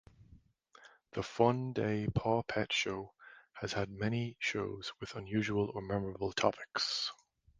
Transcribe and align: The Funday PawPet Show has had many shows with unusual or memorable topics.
The 1.11 1.21
Funday 1.21 2.07
PawPet 2.13 2.71
Show 2.71 3.13
has 3.53 3.73
had 3.73 3.91
many 3.91 4.35
shows 4.39 4.91
with 4.99 5.13
unusual 5.13 5.69
or 5.75 5.81
memorable 5.83 6.31
topics. 6.33 7.11